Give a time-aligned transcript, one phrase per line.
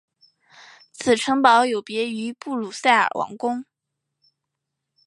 [0.91, 3.63] 此城堡有别于布鲁塞尔王宫。